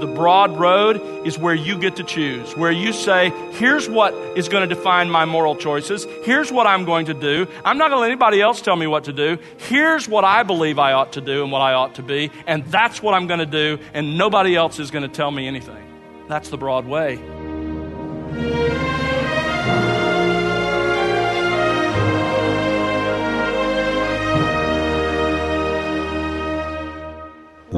[0.00, 4.48] The broad road is where you get to choose, where you say, here's what is
[4.48, 6.06] going to define my moral choices.
[6.22, 7.46] Here's what I'm going to do.
[7.64, 9.38] I'm not going to let anybody else tell me what to do.
[9.56, 12.64] Here's what I believe I ought to do and what I ought to be, and
[12.66, 15.84] that's what I'm going to do, and nobody else is going to tell me anything.
[16.28, 17.18] That's the broad way.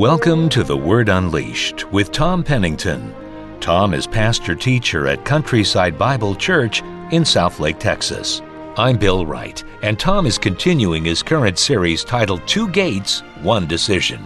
[0.01, 3.15] Welcome to The Word Unleashed with Tom Pennington.
[3.61, 6.81] Tom is pastor teacher at Countryside Bible Church
[7.13, 8.41] in Southlake, Texas.
[8.79, 14.25] I'm Bill Wright, and Tom is continuing his current series titled Two Gates, One Decision.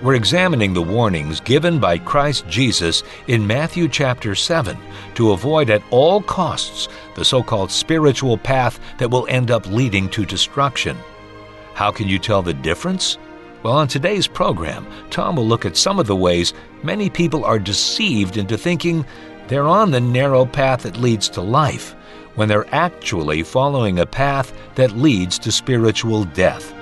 [0.00, 4.78] We're examining the warnings given by Christ Jesus in Matthew chapter 7
[5.16, 6.86] to avoid at all costs
[7.16, 10.96] the so called spiritual path that will end up leading to destruction.
[11.74, 13.18] How can you tell the difference?
[13.66, 17.58] Well, on today's program, Tom will look at some of the ways many people are
[17.58, 19.04] deceived into thinking
[19.48, 21.96] they're on the narrow path that leads to life,
[22.36, 26.72] when they're actually following a path that leads to spiritual death.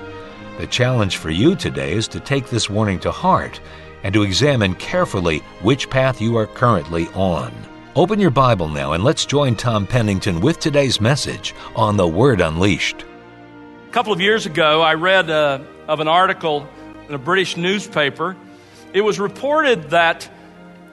[0.59, 3.59] The challenge for you today is to take this warning to heart
[4.03, 7.51] and to examine carefully which path you are currently on.
[7.95, 12.41] Open your Bible now and let's join Tom Pennington with today's message on the Word
[12.41, 13.05] Unleashed.
[13.87, 16.67] A couple of years ago, I read uh, of an article
[17.07, 18.35] in a British newspaper.
[18.93, 20.29] It was reported that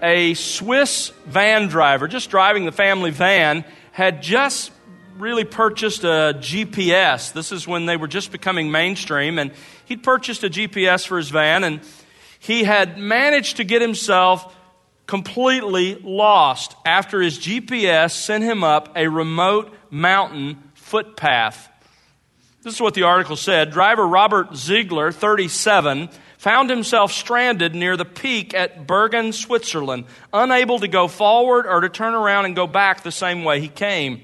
[0.02, 4.72] a Swiss van driver, just driving the family van, had just
[5.16, 7.32] really purchased a GPS.
[7.32, 9.52] This is when they were just becoming mainstream, and
[9.84, 11.80] he'd purchased a GPS for his van, and
[12.38, 14.56] he had managed to get himself
[15.06, 21.68] completely lost after his GPS sent him up a remote mountain footpath.
[22.62, 23.72] This is what the article said.
[23.72, 30.86] Driver Robert Ziegler, 37, found himself stranded near the peak at Bergen, Switzerland, unable to
[30.86, 34.20] go forward or to turn around and go back the same way he came.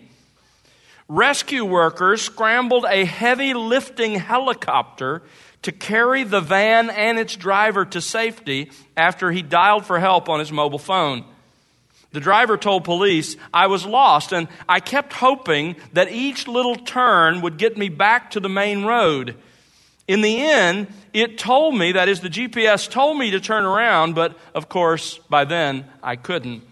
[1.09, 5.23] Rescue workers scrambled a heavy lifting helicopter
[5.63, 10.39] to carry the van and its driver to safety after he dialed for help on
[10.39, 11.25] his mobile phone.
[12.13, 17.43] The driver told police, I was lost and I kept hoping that each little turn
[17.43, 19.37] would get me back to the main road.
[20.07, 24.15] In the end, it told me, that is, the GPS told me to turn around,
[24.15, 26.63] but of course, by then, I couldn't.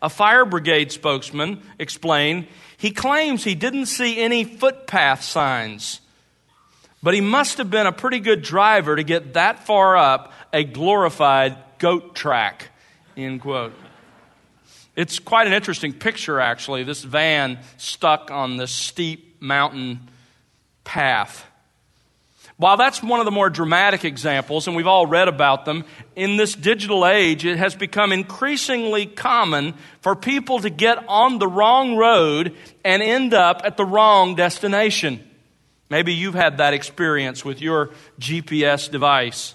[0.00, 2.46] A fire brigade spokesman explained
[2.78, 6.00] he claims he didn't see any footpath signs,
[7.02, 10.64] but he must have been a pretty good driver to get that far up a
[10.64, 12.70] glorified goat track.
[13.16, 13.72] End quote.
[14.96, 20.08] It's quite an interesting picture, actually, this van stuck on this steep mountain
[20.84, 21.44] path.
[22.56, 25.84] While that's one of the more dramatic examples, and we've all read about them,
[26.14, 31.46] in this digital age, it has become increasingly common for people to get on the
[31.48, 35.22] wrong road and end up at the wrong destination.
[35.90, 39.54] Maybe you've had that experience with your GPS device.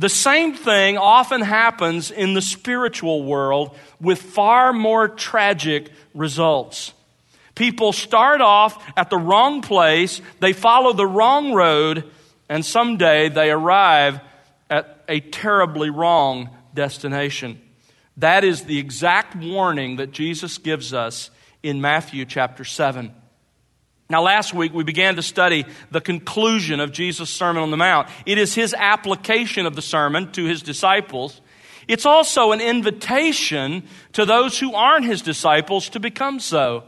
[0.00, 6.94] The same thing often happens in the spiritual world with far more tragic results.
[7.54, 12.10] People start off at the wrong place, they follow the wrong road,
[12.48, 14.20] and someday they arrive
[14.70, 17.60] at a terribly wrong destination.
[18.16, 21.28] That is the exact warning that Jesus gives us
[21.62, 23.14] in Matthew chapter 7.
[24.10, 28.08] Now, last week we began to study the conclusion of Jesus' Sermon on the Mount.
[28.26, 31.40] It is his application of the sermon to his disciples.
[31.86, 33.84] It's also an invitation
[34.14, 36.84] to those who aren't his disciples to become so.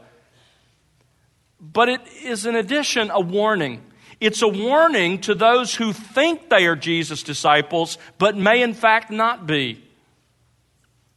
[1.61, 3.81] But it is, in addition, a warning.
[4.19, 9.11] It's a warning to those who think they are Jesus' disciples, but may in fact
[9.11, 9.81] not be.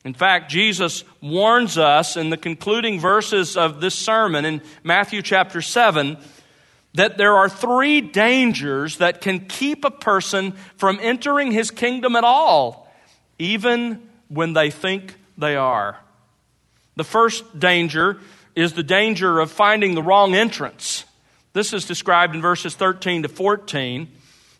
[0.06, 5.60] In fact, Jesus warns us in the concluding verses of this sermon in Matthew chapter
[5.60, 6.16] 7
[6.94, 12.22] that there are three dangers that can keep a person from entering his kingdom at
[12.22, 12.88] all,
[13.40, 15.98] even when they think they are.
[16.94, 18.20] The first danger
[18.54, 21.04] is the danger of finding the wrong entrance.
[21.52, 24.06] This is described in verses 13 to 14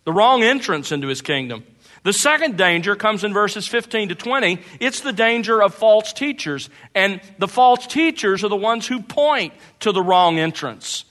[0.03, 1.63] the wrong entrance into his kingdom.
[2.07, 4.61] The second danger comes in verses 15 to 20.
[4.79, 6.71] It's the danger of false teachers.
[6.95, 11.05] And the false teachers are the ones who point to the wrong entrance.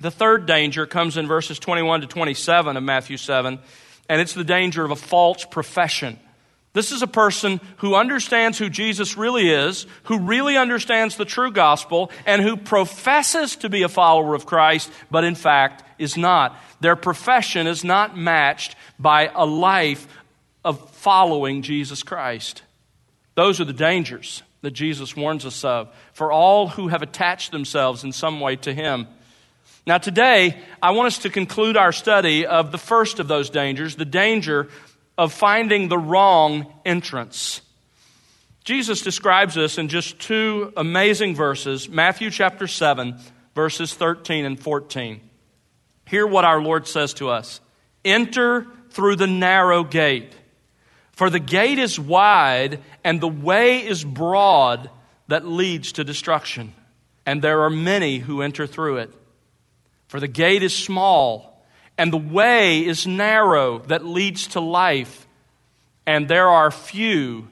[0.00, 3.60] The third danger comes in verses 21 to 27 of Matthew 7,
[4.08, 6.18] and it's the danger of a false profession.
[6.72, 11.52] This is a person who understands who Jesus really is, who really understands the true
[11.52, 16.58] gospel, and who professes to be a follower of Christ, but in fact is not.
[16.80, 20.08] Their profession is not matched by a life
[20.64, 22.62] of following Jesus Christ.
[23.34, 28.04] Those are the dangers that Jesus warns us of for all who have attached themselves
[28.04, 29.06] in some way to Him.
[29.86, 33.96] Now, today, I want us to conclude our study of the first of those dangers
[33.96, 34.68] the danger
[35.18, 37.60] of finding the wrong entrance.
[38.64, 43.16] Jesus describes this in just two amazing verses Matthew chapter 7,
[43.54, 45.20] verses 13 and 14.
[46.06, 47.60] Hear what our Lord says to us
[48.04, 50.32] Enter through the narrow gate,
[51.12, 54.90] for the gate is wide and the way is broad
[55.28, 56.74] that leads to destruction,
[57.24, 59.14] and there are many who enter through it.
[60.08, 61.52] For the gate is small
[61.98, 65.26] and the way is narrow that leads to life,
[66.06, 67.48] and there are few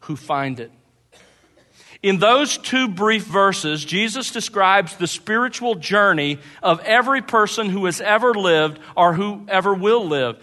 [0.00, 0.70] who find it.
[2.02, 8.02] In those two brief verses, Jesus describes the spiritual journey of every person who has
[8.02, 10.36] ever lived or who ever will live.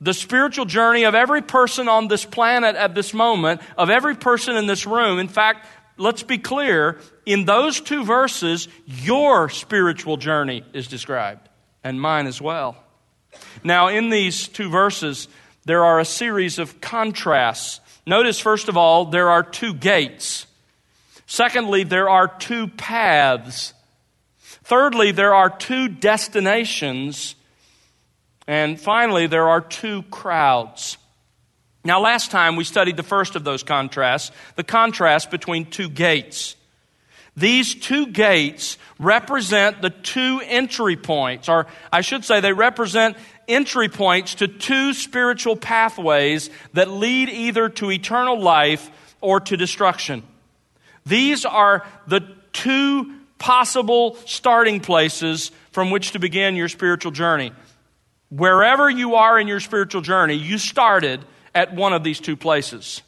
[0.00, 4.56] The spiritual journey of every person on this planet at this moment, of every person
[4.56, 5.18] in this room.
[5.18, 5.66] In fact,
[5.98, 11.48] let's be clear in those two verses, your spiritual journey is described,
[11.84, 12.76] and mine as well.
[13.62, 15.28] Now, in these two verses,
[15.64, 17.80] there are a series of contrasts.
[18.06, 20.46] Notice, first of all, there are two gates.
[21.26, 23.74] Secondly, there are two paths.
[24.64, 27.36] Thirdly, there are two destinations.
[28.50, 30.98] And finally, there are two crowds.
[31.84, 36.56] Now, last time we studied the first of those contrasts, the contrast between two gates.
[37.36, 43.16] These two gates represent the two entry points, or I should say, they represent
[43.46, 50.24] entry points to two spiritual pathways that lead either to eternal life or to destruction.
[51.06, 57.52] These are the two possible starting places from which to begin your spiritual journey.
[58.30, 61.24] Wherever you are in your spiritual journey, you started
[61.54, 63.02] at one of these two places.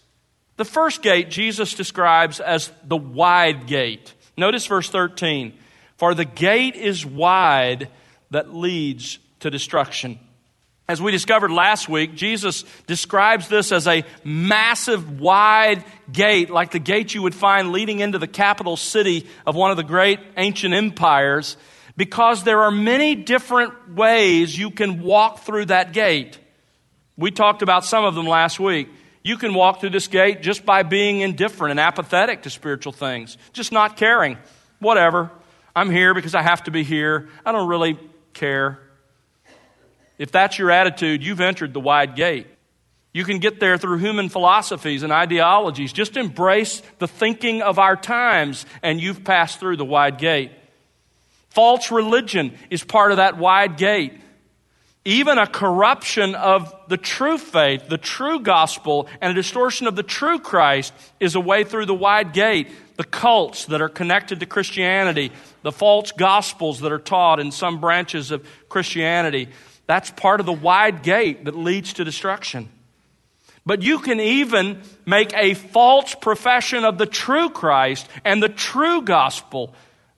[0.57, 4.15] The first gate Jesus describes as the wide gate.
[4.37, 5.53] Notice verse 13.
[5.97, 7.89] For the gate is wide
[8.31, 10.19] that leads to destruction.
[10.89, 16.81] As we discovered last week, Jesus describes this as a massive, wide gate, like the
[16.81, 20.75] gate you would find leading into the capital city of one of the great ancient
[20.75, 21.57] empires,
[21.97, 26.39] because there are many different ways you can walk through that gate.
[27.17, 28.89] We talked about some of them last week.
[29.23, 33.39] You can walk through this gate just by being indifferent and apathetic to spiritual things,
[33.53, 34.39] just not caring.
[34.79, 35.31] Whatever.
[35.77, 37.29] I'm here because I have to be here.
[37.47, 37.99] I don't really
[38.33, 38.79] care.
[40.19, 42.47] If that's your attitude, you've entered the wide gate.
[43.13, 45.93] You can get there through human philosophies and ideologies.
[45.93, 50.51] Just embrace the thinking of our times, and you've passed through the wide gate.
[51.53, 54.15] False religion is part of that wide gate.
[55.05, 60.03] Even a corruption of the true faith, the true gospel, and a distortion of the
[60.03, 62.69] true Christ is a way through the wide gate.
[62.97, 65.31] The cults that are connected to Christianity,
[65.63, 69.49] the false gospels that are taught in some branches of Christianity,
[69.87, 72.71] that's part of the wide gate that leads to destruction.
[73.67, 79.03] But you can even make a false profession of the true Christ and the true
[79.03, 79.75] gospel,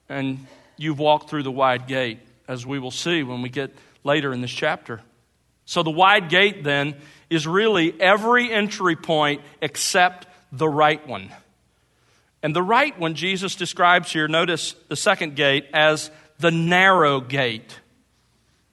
[0.07, 0.45] and
[0.77, 3.73] you've walked through the wide gate, as we will see when we get
[4.03, 5.01] later in this chapter.
[5.65, 6.95] So the wide gate then
[7.29, 11.31] is really every entry point except the right one.
[12.43, 17.79] And the right one Jesus describes here, notice the second gate as the narrow gate.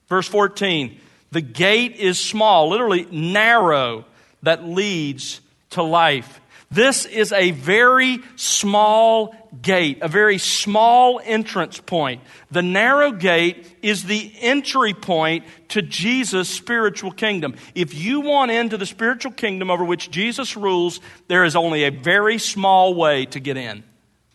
[0.08, 1.00] Verse 14
[1.30, 4.04] the gate is small, literally narrow,
[4.42, 6.40] that leads to life.
[6.70, 12.22] This is a very small gate, a very small entrance point.
[12.50, 17.56] The narrow gate is the entry point to Jesus' spiritual kingdom.
[17.74, 21.90] If you want into the spiritual kingdom over which Jesus rules, there is only a
[21.90, 23.84] very small way to get in.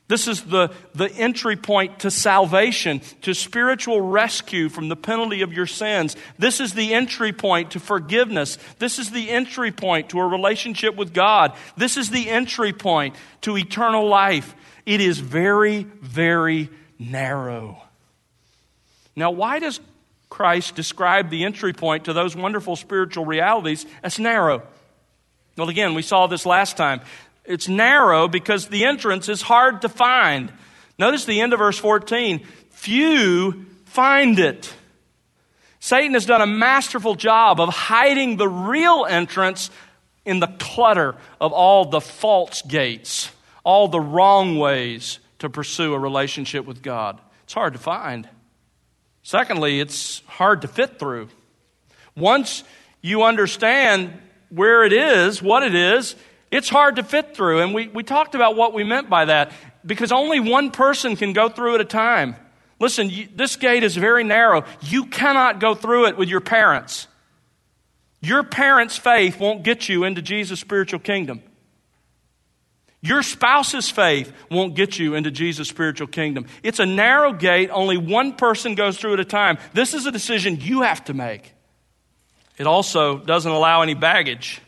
[0.07, 5.51] This is the, the entry point to salvation, to spiritual rescue from the penalty of
[5.51, 6.15] your sins.
[6.39, 8.57] This is the entry point to forgiveness.
[8.79, 11.53] This is the entry point to a relationship with God.
[11.75, 14.55] This is the entry point to eternal life.
[14.87, 17.83] It is very, very narrow.
[19.17, 19.81] Now, why does
[20.29, 24.63] Christ describe the entry point to those wonderful spiritual realities as narrow?
[25.57, 27.01] Well, again, we saw this last time.
[27.43, 30.53] It's narrow because the entrance is hard to find.
[30.97, 32.45] Notice the end of verse 14.
[32.69, 34.73] Few find it.
[35.81, 39.69] Satan has done a masterful job of hiding the real entrance
[40.23, 43.31] in the clutter of all the false gates,
[43.67, 47.19] all the wrong ways to pursue a relationship with God.
[47.43, 48.27] It's hard to find.
[49.23, 51.27] Secondly, it's hard to fit through.
[52.15, 52.63] Once
[53.01, 56.15] you understand where it is, what it is,
[56.49, 57.59] it's hard to fit through.
[57.59, 59.51] And we, we talked about what we meant by that
[59.85, 62.37] because only one person can go through at a time.
[62.79, 64.63] Listen, you, this gate is very narrow.
[64.79, 67.09] You cannot go through it with your parents.
[68.21, 71.41] Your parents' faith won't get you into Jesus' spiritual kingdom.
[73.01, 76.47] Your spouse's faith won't get you into Jesus' spiritual kingdom.
[76.63, 79.59] It's a narrow gate, only one person goes through at a time.
[79.73, 81.53] This is a decision you have to make.
[82.57, 84.61] It also doesn't allow any baggage.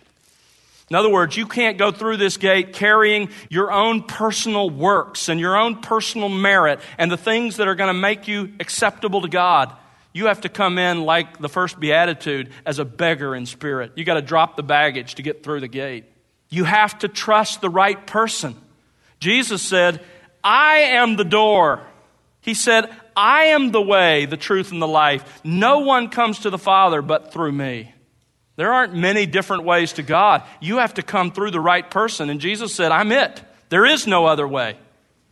[0.90, 5.40] In other words, you can't go through this gate carrying your own personal works and
[5.40, 9.28] your own personal merit and the things that are going to make you acceptable to
[9.28, 9.76] God.
[10.14, 13.92] You have to come in like the first beatitude as a beggar in spirit.
[13.96, 16.06] You got to drop the baggage to get through the gate.
[16.50, 18.56] You have to trust the right person.
[19.20, 20.04] Jesus said,
[20.44, 21.86] I am the door.
[22.42, 25.42] He said, I am the way, the truth, and the life.
[25.44, 27.94] No one comes to the Father but through me.
[28.56, 30.44] There aren't many different ways to God.
[30.60, 32.30] You have to come through the right person.
[32.30, 33.42] And Jesus said, I'm it.
[33.70, 34.78] There is no other way.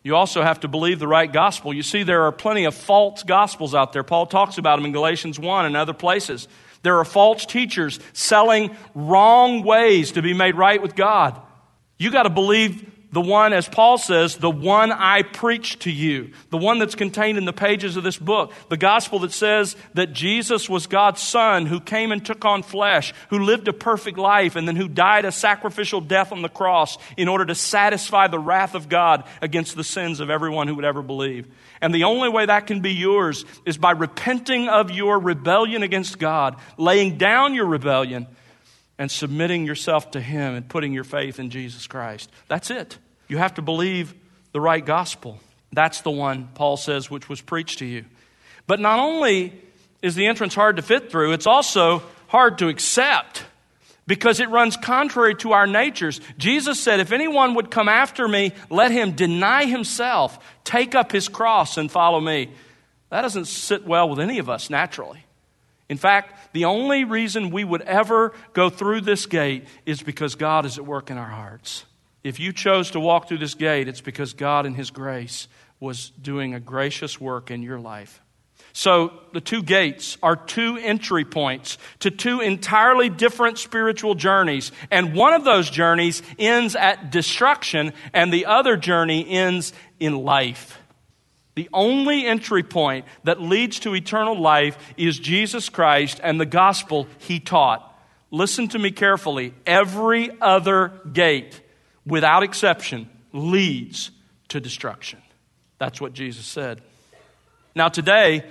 [0.03, 1.73] You also have to believe the right gospel.
[1.73, 4.03] You see, there are plenty of false gospels out there.
[4.03, 6.47] Paul talks about them in Galatians 1 and other places.
[6.83, 11.39] There are false teachers selling wrong ways to be made right with God.
[11.97, 16.31] You got to believe the one, as Paul says, the one I preach to you,
[16.49, 20.11] the one that's contained in the pages of this book, the gospel that says that
[20.11, 24.57] Jesus was God's Son who came and took on flesh, who lived a perfect life,
[24.57, 28.39] and then who died a sacrificial death on the cross in order to satisfy the
[28.39, 31.47] wrath of God against the sins of everyone who would ever believe.
[31.79, 36.19] And the only way that can be yours is by repenting of your rebellion against
[36.19, 38.27] God, laying down your rebellion
[38.97, 42.31] and submitting yourself to Him and putting your faith in Jesus Christ.
[42.47, 42.97] That's it.
[43.27, 44.13] You have to believe
[44.51, 45.39] the right gospel.
[45.71, 48.05] That's the one, Paul says, which was preached to you.
[48.65, 49.53] But not only
[50.01, 53.43] is the entrance hard to fit through, it's also hard to accept
[54.07, 56.21] because it runs contrary to our natures.
[56.37, 61.27] Jesus said, If anyone would come after me, let him deny himself, take up his
[61.27, 62.49] cross, and follow me.
[63.09, 65.23] That doesn't sit well with any of us naturally.
[65.89, 70.65] In fact, the only reason we would ever go through this gate is because God
[70.65, 71.85] is at work in our hearts.
[72.23, 75.47] If you chose to walk through this gate, it's because God, in His grace,
[75.79, 78.21] was doing a gracious work in your life.
[78.73, 84.71] So, the two gates are two entry points to two entirely different spiritual journeys.
[84.91, 90.77] And one of those journeys ends at destruction, and the other journey ends in life.
[91.57, 97.07] The only entry point that leads to eternal life is Jesus Christ and the gospel
[97.17, 97.99] he taught.
[98.29, 99.55] Listen to me carefully.
[99.65, 101.59] Every other gate,
[102.05, 104.11] without exception, leads
[104.49, 105.17] to destruction.
[105.79, 106.79] That's what Jesus said.
[107.73, 108.45] Now, today,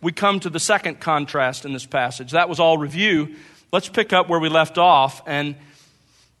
[0.00, 2.30] we come to the second contrast in this passage.
[2.30, 3.34] That was all review.
[3.72, 5.20] Let's pick up where we left off.
[5.26, 5.56] And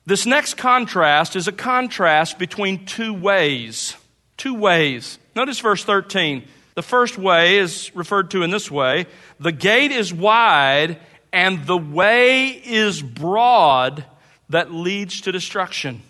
[0.06, 3.96] this next contrast is a contrast between two ways.
[4.36, 5.18] Two ways.
[5.34, 6.46] Notice verse 13.
[6.74, 9.06] The first way is referred to in this way
[9.38, 10.98] The gate is wide,
[11.32, 14.04] and the way is broad
[14.48, 16.02] that leads to destruction.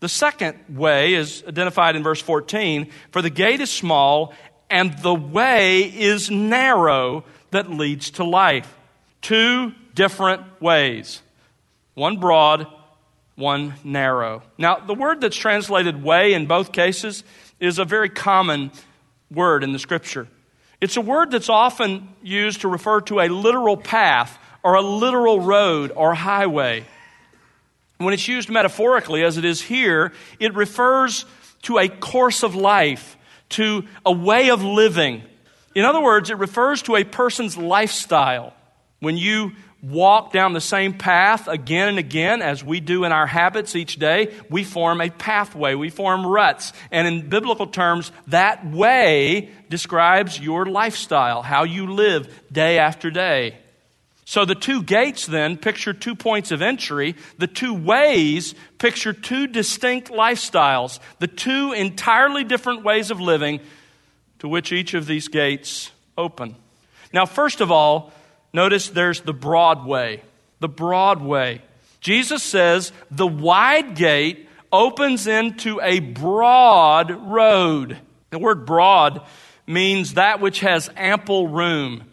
[0.00, 4.34] The second way is identified in verse 14 For the gate is small,
[4.70, 8.76] and the way is narrow that leads to life.
[9.22, 11.22] Two different ways
[11.94, 12.68] one broad,
[13.34, 14.42] one narrow.
[14.56, 17.24] Now, the word that's translated way in both cases
[17.60, 18.70] is a very common
[19.30, 20.28] word in the scripture.
[20.80, 25.40] It's a word that's often used to refer to a literal path or a literal
[25.40, 26.84] road or highway.
[27.98, 31.24] When it's used metaphorically, as it is here, it refers
[31.62, 33.16] to a course of life,
[33.50, 35.24] to a way of living.
[35.74, 38.54] In other words, it refers to a person's lifestyle.
[39.00, 43.26] When you walk down the same path again and again, as we do in our
[43.26, 46.72] habits each day, we form a pathway, we form ruts.
[46.90, 53.56] And in biblical terms, that way describes your lifestyle, how you live day after day.
[54.24, 57.14] So the two gates then picture two points of entry.
[57.38, 63.60] The two ways picture two distinct lifestyles, the two entirely different ways of living
[64.40, 66.56] to which each of these gates open.
[67.12, 68.12] Now, first of all,
[68.52, 70.22] Notice there's the broad way.
[70.60, 71.62] The broad way.
[72.00, 77.98] Jesus says the wide gate opens into a broad road.
[78.30, 79.22] The word broad
[79.66, 82.04] means that which has ample room.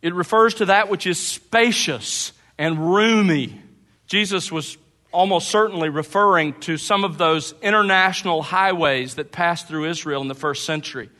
[0.00, 3.60] It refers to that which is spacious and roomy.
[4.06, 4.76] Jesus was
[5.12, 10.34] almost certainly referring to some of those international highways that passed through Israel in the
[10.34, 11.10] first century.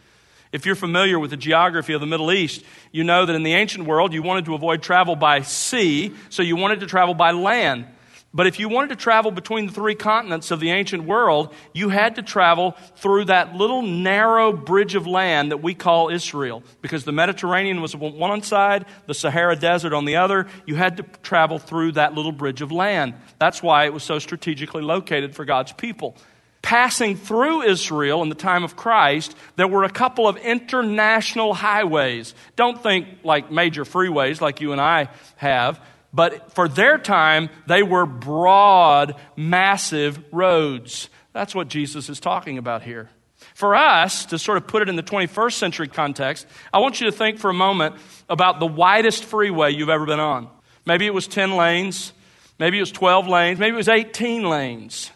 [0.52, 3.54] If you're familiar with the geography of the Middle East, you know that in the
[3.54, 7.30] ancient world you wanted to avoid travel by sea, so you wanted to travel by
[7.30, 7.86] land.
[8.34, 11.90] But if you wanted to travel between the three continents of the ancient world, you
[11.90, 16.62] had to travel through that little narrow bridge of land that we call Israel.
[16.80, 20.46] Because the Mediterranean was on one side, the Sahara Desert on the other.
[20.64, 23.14] You had to travel through that little bridge of land.
[23.38, 26.16] That's why it was so strategically located for God's people.
[26.62, 32.34] Passing through Israel in the time of Christ, there were a couple of international highways.
[32.56, 35.80] Don't think like major freeways like you and I have
[36.12, 41.08] but for their time, they were broad, massive roads.
[41.32, 43.08] That's what Jesus is talking about here.
[43.54, 47.06] For us, to sort of put it in the 21st century context, I want you
[47.06, 47.96] to think for a moment
[48.28, 50.48] about the widest freeway you've ever been on.
[50.84, 52.12] Maybe it was 10 lanes,
[52.58, 55.10] maybe it was 12 lanes, maybe it was 18 lanes.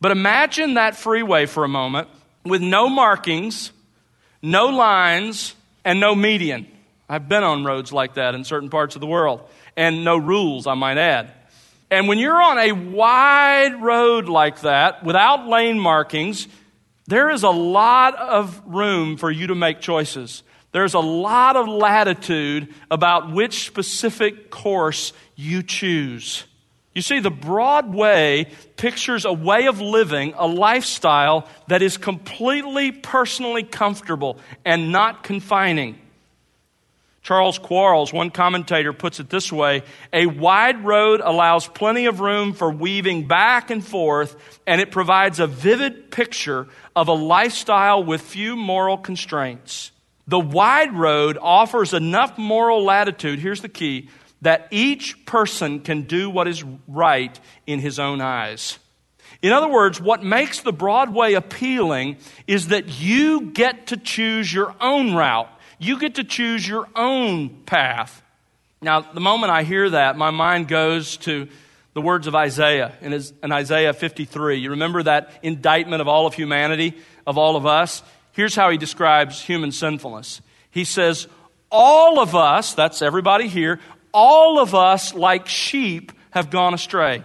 [0.00, 2.08] But imagine that freeway for a moment
[2.44, 3.72] with no markings,
[4.42, 6.66] no lines, and no median.
[7.08, 10.66] I've been on roads like that in certain parts of the world and no rules,
[10.66, 11.32] I might add.
[11.90, 16.48] And when you're on a wide road like that, without lane markings,
[17.06, 20.42] there is a lot of room for you to make choices.
[20.72, 26.44] There's a lot of latitude about which specific course you choose.
[26.96, 32.90] You see, the broad way pictures a way of living, a lifestyle that is completely
[32.90, 35.98] personally comfortable and not confining.
[37.20, 42.54] Charles Quarles, one commentator, puts it this way A wide road allows plenty of room
[42.54, 48.22] for weaving back and forth, and it provides a vivid picture of a lifestyle with
[48.22, 49.92] few moral constraints.
[50.28, 54.08] The wide road offers enough moral latitude, here's the key,
[54.42, 58.78] that each person can do what is right in his own eyes.
[59.42, 62.16] In other words, what makes the broad way appealing
[62.46, 65.50] is that you get to choose your own route.
[65.78, 68.22] You get to choose your own path.
[68.80, 71.48] Now, the moment I hear that, my mind goes to
[71.94, 74.58] the words of Isaiah in, Isaiah 53.
[74.58, 76.94] You remember that indictment of all of humanity,
[77.26, 78.02] of all of us?
[78.32, 80.42] Here's how he describes human sinfulness.
[80.70, 81.26] He says,
[81.70, 83.80] All of us, that's everybody here,
[84.16, 87.22] all of us, like sheep, have gone astray.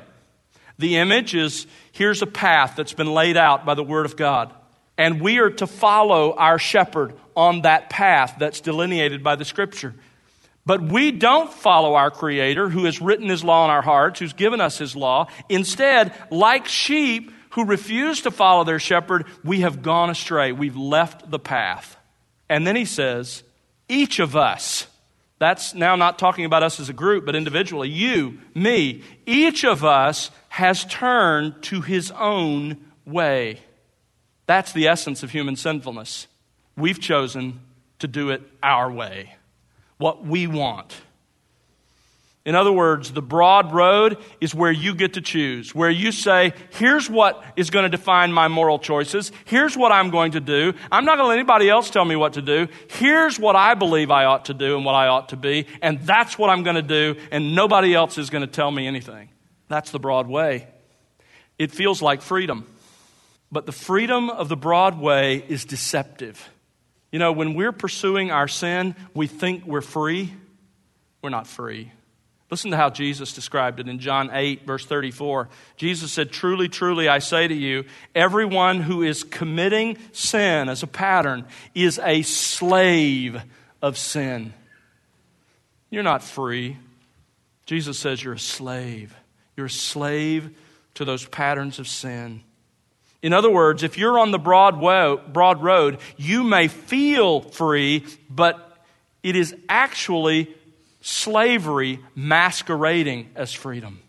[0.78, 4.54] The image is here's a path that's been laid out by the Word of God.
[4.98, 9.96] And we are to follow our shepherd on that path that's delineated by the scripture.
[10.66, 14.34] But we don't follow our Creator who has written His law in our hearts, who's
[14.34, 15.28] given us His law.
[15.48, 20.52] Instead, like sheep who refuse to follow their shepherd, we have gone astray.
[20.52, 21.96] We've left the path.
[22.50, 23.44] And then He says,
[23.88, 24.88] each of us,
[25.42, 29.84] that's now not talking about us as a group, but individually, you, me, each of
[29.84, 32.78] us has turned to his own
[33.08, 33.60] way.
[34.46, 36.28] That's the essence of human sinfulness.
[36.78, 37.60] We've chosen
[37.98, 39.34] to do it our way,
[39.98, 40.96] what we want.
[42.44, 46.54] In other words, the broad road is where you get to choose, where you say,
[46.72, 49.32] here's what is going to define my moral choices.
[49.46, 50.74] Here's what I'm going to do.
[50.92, 52.68] I'm not going to let anybody else tell me what to do.
[52.90, 55.68] Here's what I believe I ought to do and what I ought to be.
[55.84, 57.16] And that's what I'm going to do.
[57.30, 59.30] And nobody else is going to tell me anything.
[59.68, 60.68] That's the broad way.
[61.60, 62.66] It feels like freedom.
[63.52, 66.50] But the freedom of the broad way is deceptive.
[67.12, 70.34] You know, when we're pursuing our sin, we think we're free.
[71.22, 71.92] We're not free.
[72.52, 75.48] Listen to how Jesus described it in John 8, verse 34.
[75.78, 80.88] Jesus said, Truly, truly, I say to you, everyone who is committing sin as a
[80.88, 83.42] pattern is a slave
[83.82, 84.54] of sin.
[85.90, 86.78] You're not free.
[87.66, 89.16] Jesus says you're a slave.
[89.56, 90.54] You're a slave
[90.96, 92.42] to those patterns of sin.
[93.22, 98.04] In other words, if you're on the broad, way, broad road, you may feel free,
[98.30, 98.84] but
[99.24, 100.54] it is actually
[101.02, 104.00] slavery masquerading as freedom.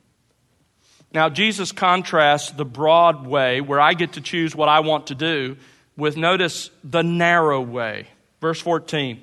[1.12, 5.14] Now, Jesus contrasts the broad way, where I get to choose what I want to
[5.14, 5.56] do,
[5.96, 8.06] with notice the narrow way.
[8.40, 9.22] Verse 14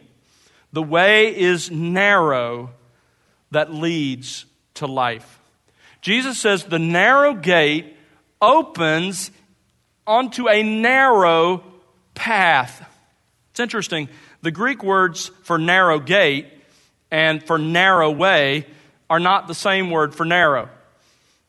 [0.71, 2.71] The way is narrow
[3.51, 5.39] that leads to life.
[6.01, 7.95] Jesus says the narrow gate
[8.41, 9.32] opens
[10.05, 11.63] onto a narrow
[12.13, 12.88] path.
[13.51, 14.10] It's interesting.
[14.41, 16.47] The Greek words for narrow gate
[17.12, 18.65] and for narrow way
[19.10, 20.69] are not the same word for narrow.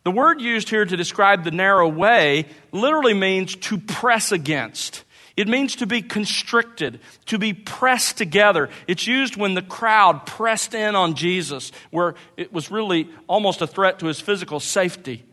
[0.03, 5.05] The word used here to describe the narrow way literally means to press against.
[5.37, 8.71] It means to be constricted, to be pressed together.
[8.87, 13.67] It's used when the crowd pressed in on Jesus, where it was really almost a
[13.67, 15.25] threat to his physical safety.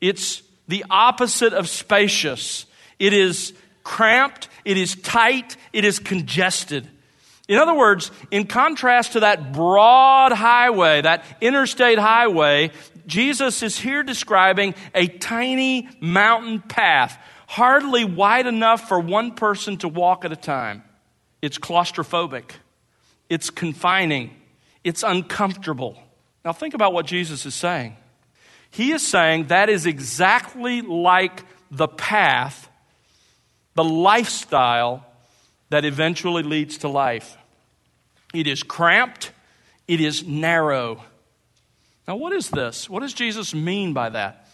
[0.00, 2.66] It's the opposite of spacious.
[2.98, 6.88] It is cramped, it is tight, it is congested.
[7.46, 12.70] In other words, in contrast to that broad highway, that interstate highway,
[13.06, 19.88] Jesus is here describing a tiny mountain path, hardly wide enough for one person to
[19.88, 20.82] walk at a time.
[21.42, 22.52] It's claustrophobic,
[23.28, 24.30] it's confining,
[24.82, 25.98] it's uncomfortable.
[26.46, 27.96] Now, think about what Jesus is saying.
[28.70, 32.68] He is saying that is exactly like the path,
[33.74, 35.06] the lifestyle
[35.74, 37.36] that eventually leads to life.
[38.32, 39.32] It is cramped,
[39.88, 41.02] it is narrow.
[42.06, 42.88] Now, what is this?
[42.88, 44.48] What does Jesus mean by that?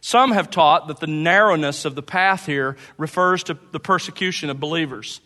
[0.00, 4.58] Some have taught that the narrowness of the path here refers to the persecution of
[4.58, 5.20] believers.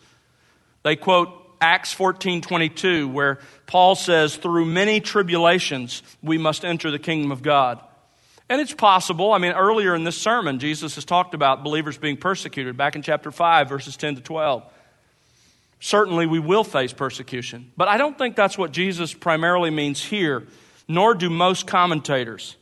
[0.83, 7.31] They quote Acts 14:22 where Paul says through many tribulations we must enter the kingdom
[7.31, 7.81] of God.
[8.47, 12.17] And it's possible, I mean earlier in this sermon Jesus has talked about believers being
[12.17, 14.71] persecuted back in chapter 5 verses 10 to 12.
[15.83, 20.47] Certainly we will face persecution, but I don't think that's what Jesus primarily means here,
[20.87, 22.55] nor do most commentators.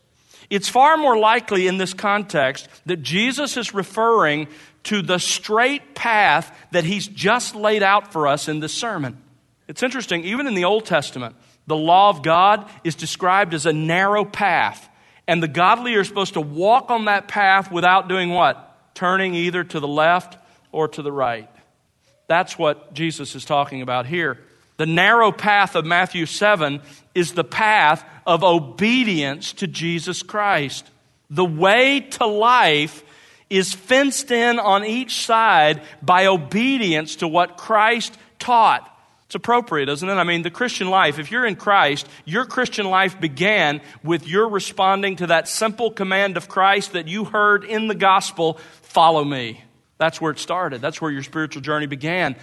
[0.49, 4.47] It's far more likely in this context that Jesus is referring
[4.83, 9.21] to the straight path that he's just laid out for us in this sermon.
[9.67, 11.35] It's interesting, even in the Old Testament,
[11.67, 14.89] the law of God is described as a narrow path.
[15.27, 18.95] And the godly are supposed to walk on that path without doing what?
[18.95, 20.37] Turning either to the left
[20.71, 21.49] or to the right.
[22.29, 24.37] That's what Jesus is talking about here.
[24.77, 26.79] The narrow path of Matthew 7
[27.15, 30.89] is the path of obedience to Jesus Christ.
[31.31, 33.03] The way to life
[33.49, 38.85] is fenced in on each side by obedience to what Christ taught.
[39.25, 40.13] It's appropriate, isn't it?
[40.13, 44.47] I mean, the Christian life, if you're in Christ, your Christian life began with your
[44.49, 49.63] responding to that simple command of Christ that you heard in the gospel follow me.
[49.99, 50.81] That's where it started.
[50.81, 52.35] That's where your spiritual journey began.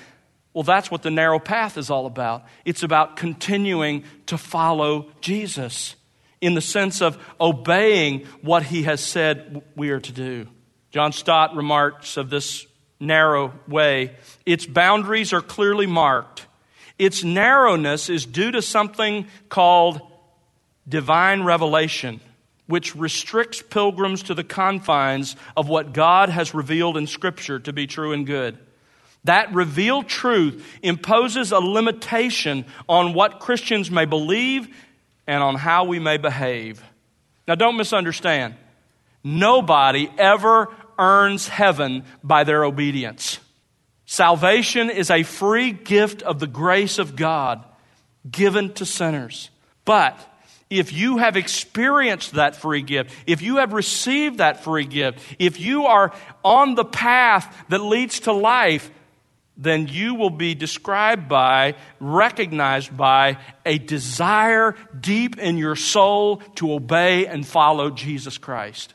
[0.53, 2.45] Well, that's what the narrow path is all about.
[2.65, 5.97] It's about continuing to follow Jesus
[6.41, 10.47] in the sense of obeying what he has said we are to do.
[10.93, 12.67] John Stott remarks of this
[12.99, 14.17] narrow way
[14.47, 16.47] its boundaries are clearly marked.
[16.99, 20.01] Its narrowness is due to something called
[20.89, 22.21] divine revelation,
[22.67, 27.87] which restricts pilgrims to the confines of what God has revealed in Scripture to be
[27.87, 28.59] true and good.
[29.25, 34.69] That revealed truth imposes a limitation on what Christians may believe
[35.27, 36.83] and on how we may behave.
[37.49, 38.55] Now, don't misunderstand.
[39.25, 43.41] Nobody ever earns heaven by their obedience.
[44.05, 47.65] Salvation is a free gift of the grace of God
[48.31, 49.51] given to sinners.
[49.85, 50.17] But
[50.69, 55.61] if you have experienced that free gift, if you have received that free gift, if
[55.61, 56.13] you are
[56.45, 58.91] on the path that leads to life,
[59.57, 66.73] then you will be described by, recognized by, a desire deep in your soul to
[66.73, 68.93] obey and follow Jesus Christ.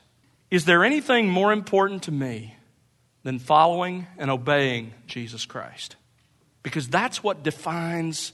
[0.52, 2.56] Is there anything more important to me
[3.24, 5.96] than following and obeying Jesus Christ?
[6.62, 8.34] Because that's what defines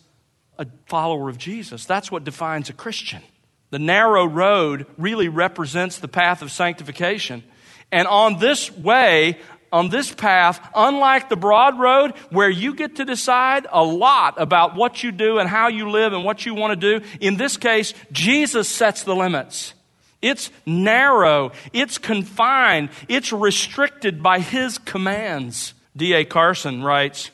[0.57, 1.85] a follower of Jesus.
[1.85, 3.21] That's what defines a Christian.
[3.69, 7.43] The narrow road really represents the path of sanctification.
[7.91, 9.39] And on this way,
[9.71, 14.75] on this path, unlike the broad road where you get to decide a lot about
[14.75, 17.57] what you do and how you live and what you want to do, in this
[17.57, 19.73] case, Jesus sets the limits.
[20.21, 25.73] It's narrow, it's confined, it's restricted by His commands.
[25.95, 26.25] D.A.
[26.25, 27.31] Carson writes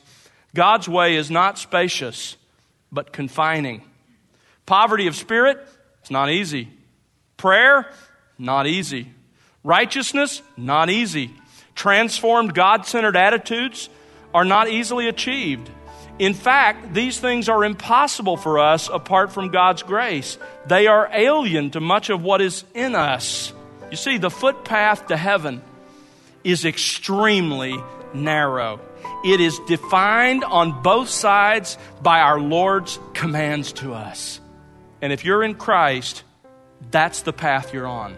[0.54, 2.36] God's way is not spacious,
[2.94, 3.82] but confining.
[4.66, 5.58] Poverty of spirit,
[6.00, 6.68] it's not easy.
[7.36, 7.90] Prayer,
[8.38, 9.10] not easy.
[9.62, 11.34] Righteousness, not easy.
[11.74, 13.88] Transformed God centered attitudes
[14.32, 15.68] are not easily achieved.
[16.18, 20.38] In fact, these things are impossible for us apart from God's grace.
[20.66, 23.52] They are alien to much of what is in us.
[23.90, 25.60] You see, the footpath to heaven
[26.44, 27.76] is extremely
[28.12, 28.80] narrow.
[29.24, 34.40] It is defined on both sides by our Lord's commands to us.
[35.00, 36.22] And if you're in Christ,
[36.90, 38.16] that's the path you're on.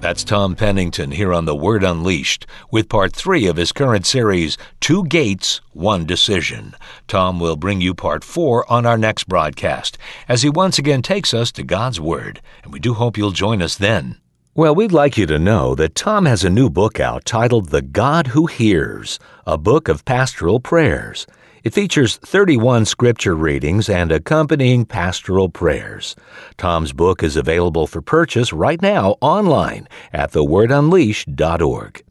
[0.00, 4.56] That's Tom Pennington here on The Word Unleashed with part three of his current series,
[4.78, 6.76] Two Gates, One Decision.
[7.08, 11.34] Tom will bring you part four on our next broadcast as he once again takes
[11.34, 14.18] us to God's Word, and we do hope you'll join us then.
[14.54, 17.82] Well, we'd like you to know that Tom has a new book out titled The
[17.82, 21.26] God Who Hears, a book of pastoral prayers.
[21.68, 26.16] It features 31 scripture readings and accompanying pastoral prayers.
[26.56, 32.02] Tom's book is available for purchase right now online at thewordunleashed.org.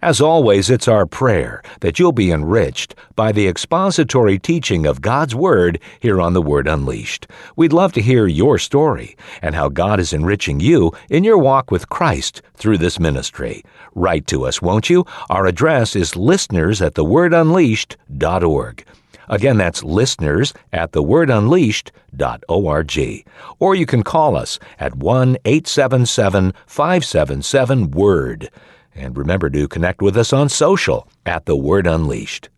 [0.00, 5.34] As always, it's our prayer that you'll be enriched by the expository teaching of God's
[5.34, 7.26] Word here on The Word Unleashed.
[7.56, 11.72] We'd love to hear your story and how God is enriching you in your walk
[11.72, 13.64] with Christ through this ministry.
[13.94, 15.04] Write to us, won't you?
[15.30, 18.84] Our address is listeners at thewordunleashed.org.
[19.28, 23.26] Again, that's listeners at thewordunleashed.org.
[23.58, 28.50] Or you can call us at 1 877 577 WORD.
[28.94, 32.48] And remember to connect with us on social at The Word Unleashed.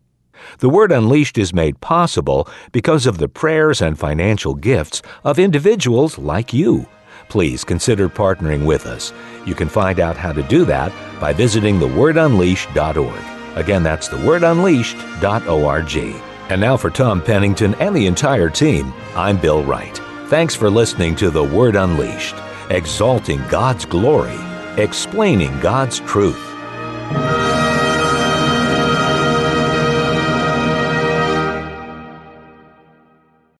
[0.59, 6.17] The Word Unleashed is made possible because of the prayers and financial gifts of individuals
[6.17, 6.85] like you.
[7.29, 9.13] Please consider partnering with us.
[9.45, 13.57] You can find out how to do that by visiting thewordunleashed.org.
[13.57, 16.23] Again, that's thewordunleashed.org.
[16.49, 19.97] And now for Tom Pennington and the entire team, I'm Bill Wright.
[20.27, 22.35] Thanks for listening to The Word Unleashed,
[22.69, 24.37] exalting God's glory,
[24.77, 26.43] explaining God's truth.